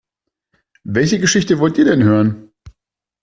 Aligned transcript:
Welche 0.87 1.19
Geschichte 1.19 1.59
wollt 1.59 1.77
ihr 1.77 1.85
denn 1.85 2.01
hören? 2.03 2.49